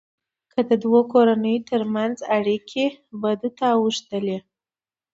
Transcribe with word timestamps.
که 0.51 0.59
د 0.69 0.71
دوو 0.83 1.01
کورنيو 1.13 1.65
ترمنځ 1.69 2.15
اړیکې 2.37 2.85
بدو 3.21 3.49
ته 3.57 3.67
اوښتلې. 3.79 4.37